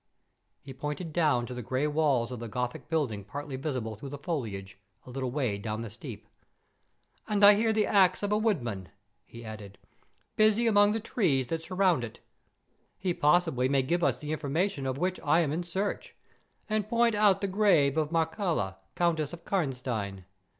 [0.63, 4.17] He pointed down to the grey walls of the Gothic building partly visible through the
[4.17, 6.27] foliage, a little way down the steep.
[7.27, 8.89] "And I hear the axe of a woodman,"
[9.25, 9.77] he added,
[10.35, 12.19] "busy among the trees that surround it;
[12.97, 16.15] he possibly may give us the information of which I am in search,
[16.67, 20.25] and point out the grave of Mircalla, Countess of Karnstein.